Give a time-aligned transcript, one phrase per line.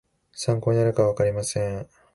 [0.33, 1.87] 参考になるかはわかりません